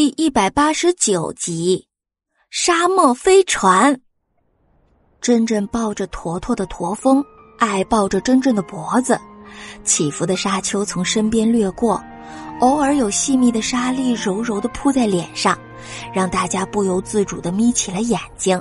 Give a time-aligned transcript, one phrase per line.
[0.00, 1.86] 第一百八十九集，
[2.48, 4.00] 沙漠飞船。
[5.20, 7.22] 真真抱着坨坨的驼峰，
[7.58, 9.20] 爱抱着真真的脖子。
[9.84, 12.02] 起伏的沙丘从身边掠过，
[12.60, 15.54] 偶尔有细密的沙粒柔柔的扑在脸上，
[16.14, 18.58] 让大家不由自主的眯起了眼睛。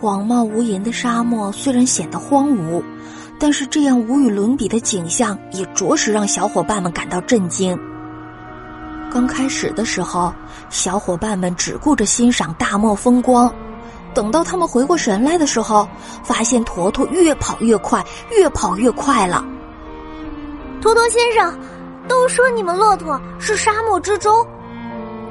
[0.00, 2.82] 广袤无垠的沙漠虽然显得荒芜，
[3.38, 7.78] 但是这样无与伦比的景象也着实让小伙伴们感到震惊。
[9.10, 10.32] 刚开始的时候，
[10.68, 13.52] 小伙伴们只顾着欣赏大漠风光。
[14.12, 15.88] 等到他们回过神来的时候，
[16.22, 19.44] 发现坨坨越跑越快，越跑越快了。
[20.80, 21.58] 坨坨先生，
[22.08, 24.46] 都说你们骆驼是沙漠之舟，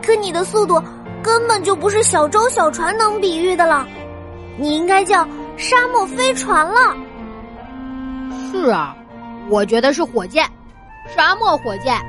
[0.04, 0.82] 可你的速度
[1.24, 3.88] 根本就不是小舟小船能比喻的了。
[4.58, 6.96] 你应该叫沙漠飞船了。
[8.52, 8.96] 是啊，
[9.50, 10.48] 我觉得是火箭，
[11.16, 12.00] 沙漠火箭。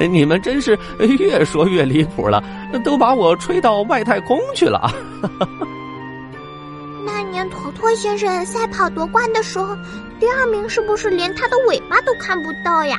[0.10, 0.78] 你们真是
[1.18, 2.42] 越说越离谱了，
[2.84, 4.92] 都把我吹到外太空去了。
[7.04, 9.76] 那年坨坨先生赛跑夺冠的时候，
[10.18, 12.98] 第二名是不是连他的尾巴都看不到呀？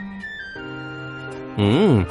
[1.58, 2.04] 嗯，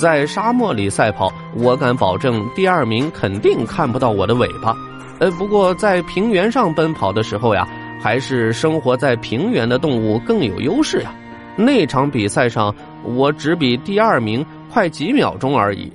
[0.00, 4.74] 在沙漠里赛跑，我敢保证第二名肯定看不到我的尾巴。
[5.20, 7.66] 呃，不过在平原上奔跑的时候呀，
[8.02, 11.14] 还是生活在平原的动物更有优势呀。
[11.56, 15.92] 那场比赛上，我只比第二名快几秒钟而已。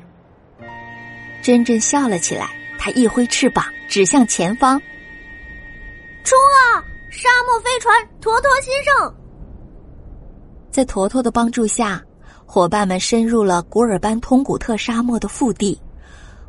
[1.44, 4.82] 真真笑了起来，她一挥翅膀，指向前方
[6.24, 6.84] ：“冲啊！
[7.10, 9.16] 沙漠飞船，坨坨先生！”
[10.72, 12.02] 在坨坨的帮助下，
[12.46, 15.80] 伙伴们深入了古尔班通古特沙漠的腹地。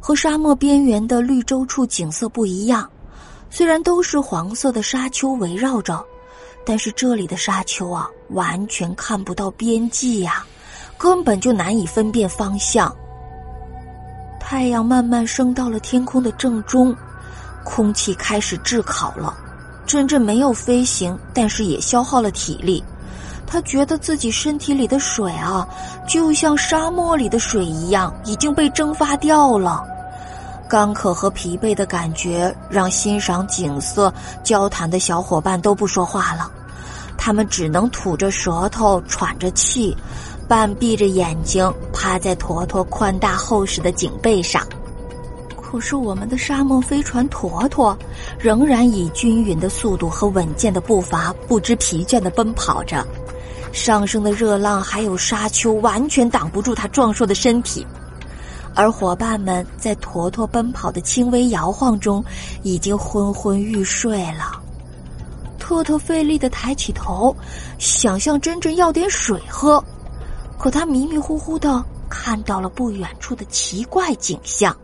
[0.04, 2.90] 和沙漠边缘的绿洲处景色不一样，
[3.50, 6.04] 虽然都是黄色的沙丘围绕着。
[6.64, 10.44] 但是这里的沙丘啊，完全看不到边际呀，
[10.96, 12.94] 根本就难以分辨方向。
[14.38, 16.94] 太阳慢慢升到了天空的正中，
[17.64, 19.36] 空气开始炙烤了。
[19.86, 22.82] 真正没有飞行，但是也消耗了体力。
[23.46, 25.66] 他觉得自己身体里的水啊，
[26.08, 29.84] 就像沙漠里的水一样，已经被蒸发掉了。
[30.72, 34.10] 干渴和疲惫的感觉让欣赏景色、
[34.42, 36.50] 交谈的小伙伴都不说话了，
[37.18, 39.94] 他们只能吐着舌头、喘着气，
[40.48, 44.66] 半闭着眼睛趴在坨坨宽大厚实的颈背上。
[45.60, 47.94] 可是我们的沙漠飞船坨坨
[48.38, 53.06] 仍然以均匀的速度和稳健的步伐，不知疲倦的奔跑着。
[53.72, 57.86] 上升的热浪还有沙丘完全挡不住它壮硕的身体。
[58.74, 62.24] 而伙伴们在坨坨奔跑的轻微摇晃中，
[62.62, 64.60] 已经昏昏欲睡了。
[65.58, 67.34] 特特费力的抬起头，
[67.78, 69.82] 想向珍珍要点水喝，
[70.58, 74.76] 可他迷迷糊糊的看到了不远处的奇怪景象。